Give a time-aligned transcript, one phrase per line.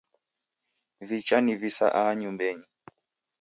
[1.07, 2.67] Wichanivisa aha nyumbenyi